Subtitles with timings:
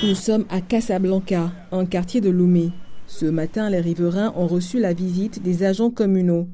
[0.00, 2.70] Nous sommes à Casablanca, un quartier de Loumé.
[3.08, 6.46] Ce matin, les riverains ont reçu la visite des agents communaux.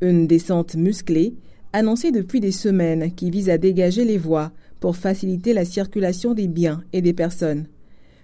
[0.00, 1.34] Une descente musclée,
[1.74, 6.48] annoncée depuis des semaines, qui vise à dégager les voies pour faciliter la circulation des
[6.48, 7.66] biens et des personnes.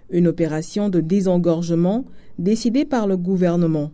[0.08, 2.06] Une opération de désengorgement
[2.38, 3.92] décidée par le gouvernement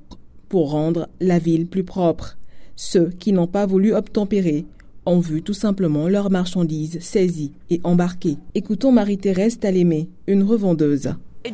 [0.49, 2.39] pour rendre la ville plus propre.
[2.77, 4.65] Ceux qui n'ont pas voulu obtempérer
[5.09, 8.37] ont vu tout simplement leurs marchandises saisies et embarquées.
[8.55, 11.15] Écoutons Marie-Thérèse Talémé, une revendeuse.
[11.45, 11.51] La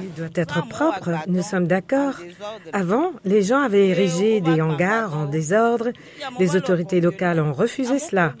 [0.00, 2.14] ville doit être propre, nous sommes d'accord.
[2.72, 5.90] Avant, les gens avaient érigé des hangars en désordre.
[6.38, 8.34] Les autorités locales ont refusé cela.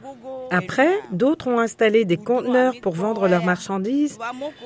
[0.50, 4.18] Après, d'autres ont installé des conteneurs pour vendre leurs marchandises.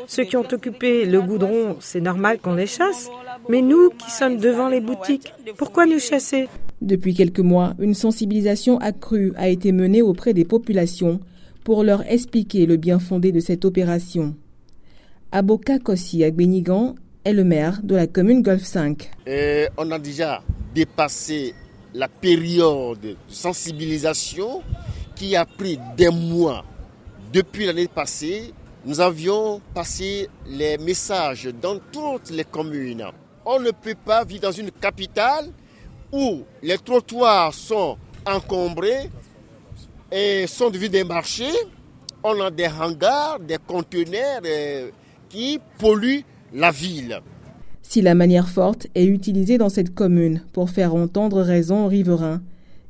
[0.07, 3.11] Ceux qui ont occupé le goudron, c'est normal qu'on les chasse.
[3.49, 6.49] Mais nous qui sommes devant les boutiques, pourquoi nous chasser?
[6.81, 11.21] Depuis quelques mois, une sensibilisation accrue a été menée auprès des populations
[11.65, 14.35] pour leur expliquer le bien fondé de cette opération.
[15.33, 19.11] Aboka Kossi Agbenigan est le maire de la commune Golfe 5.
[19.79, 20.43] on a déjà
[20.75, 21.55] dépassé
[21.95, 24.63] la période de sensibilisation
[25.15, 26.65] qui a pris des mois.
[27.33, 28.53] Depuis l'année passée,
[28.85, 33.05] nous avions passé les messages dans toutes les communes.
[33.47, 35.51] On ne peut pas vivre dans une capitale
[36.13, 39.11] où les trottoirs sont encombrés
[40.13, 41.53] et sont devenus des marchés,
[42.23, 44.91] on a des hangars, des conteneurs euh,
[45.29, 47.21] qui polluent la ville.
[47.83, 52.43] Si la manière forte est utilisée dans cette commune pour faire entendre raison aux riverains,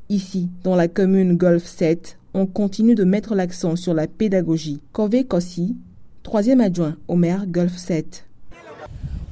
[0.09, 4.81] ici, dans la commune Golfe 7, on continue de mettre l'accent sur la pédagogie.
[4.93, 5.77] Kové Kossi,
[6.23, 8.27] troisième adjoint au maire Golfe 7.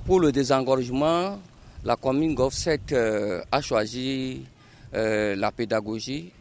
[0.04, 1.38] Pour le désengorgement,
[1.84, 4.42] la commune Golfe 7 euh, a choisi
[4.94, 6.32] euh, la pédagogie